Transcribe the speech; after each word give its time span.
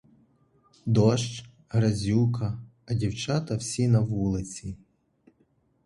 Дощ, 0.95 1.45
грязюка— 1.69 2.59
а 2.85 2.93
дівчата 2.93 3.55
всі 3.55 3.87
на 3.87 3.99
вулиці. 3.99 4.77